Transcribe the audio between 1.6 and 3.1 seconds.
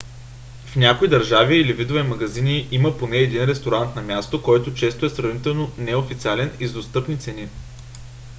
видове магазини има